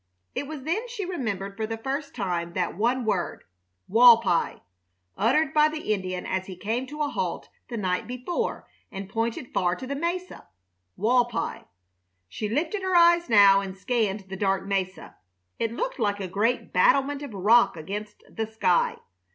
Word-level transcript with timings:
It 0.33 0.47
was 0.47 0.63
then 0.63 0.87
she 0.87 1.05
remembered 1.05 1.55
for 1.55 1.67
the 1.67 1.77
first 1.77 2.15
time 2.15 2.53
that 2.53 2.75
one 2.75 3.05
word 3.05 3.43
"Walpi!" 3.87 4.61
uttered 5.15 5.53
by 5.53 5.67
the 5.69 5.93
Indian 5.93 6.25
as 6.25 6.47
he 6.47 6.55
came 6.55 6.87
to 6.87 7.03
a 7.03 7.07
halt 7.07 7.49
the 7.67 7.77
night 7.77 8.07
before 8.07 8.67
and 8.91 9.07
pointed 9.07 9.53
far 9.53 9.75
to 9.75 9.85
the 9.85 9.93
mesa 9.95 10.47
"Walpi." 10.97 11.65
She 12.27 12.49
lifted 12.49 12.81
her 12.81 12.95
eyes 12.95 13.29
now 13.29 13.59
and 13.61 13.77
scanned 13.77 14.21
the 14.21 14.35
dark 14.37 14.65
mesa. 14.65 15.17
It 15.59 15.71
loomed 15.71 15.99
like 15.99 16.19
a 16.19 16.27
great 16.27 16.73
battlement 16.73 17.21
of 17.21 17.35
rock 17.35 17.77
against 17.77 18.23
the 18.27 18.47
sky. 18.47 18.97